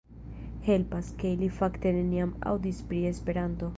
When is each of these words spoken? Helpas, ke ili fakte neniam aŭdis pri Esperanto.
Helpas, 0.69 1.11
ke 1.23 1.33
ili 1.37 1.49
fakte 1.57 1.93
neniam 1.99 2.33
aŭdis 2.53 2.81
pri 2.89 3.03
Esperanto. 3.11 3.69